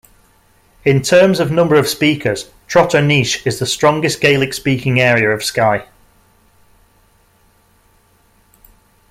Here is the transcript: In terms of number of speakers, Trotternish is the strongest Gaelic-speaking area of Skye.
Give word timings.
In 0.83 1.03
terms 1.03 1.39
of 1.39 1.51
number 1.51 1.75
of 1.75 1.87
speakers, 1.87 2.49
Trotternish 2.67 3.45
is 3.45 3.59
the 3.59 3.67
strongest 3.67 4.19
Gaelic-speaking 4.19 4.99
area 4.99 5.29
of 5.29 5.43
Skye. 5.43 5.85